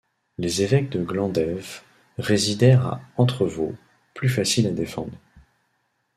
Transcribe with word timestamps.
Les 0.39 0.63
évêques 0.63 0.89
de 0.89 1.03
Glandèves 1.03 1.83
résidèrent 2.17 2.87
à 2.87 3.01
Entrevaux, 3.17 3.75
plus 4.15 4.29
facile 4.29 4.65
à 4.65 4.71
défendre. 4.71 5.13